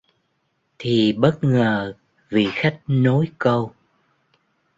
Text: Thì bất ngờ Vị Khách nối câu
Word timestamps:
Thì 0.79 1.13
bất 1.13 1.43
ngờ 1.43 1.93
Vị 2.29 2.49
Khách 2.53 2.79
nối 2.87 3.31
câu 3.37 3.73